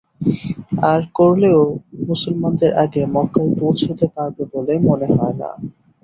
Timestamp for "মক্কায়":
3.13-3.51